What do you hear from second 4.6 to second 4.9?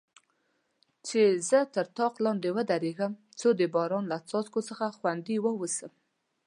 څخه